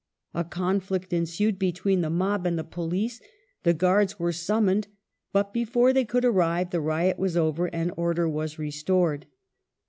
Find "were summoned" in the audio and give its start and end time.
4.17-4.87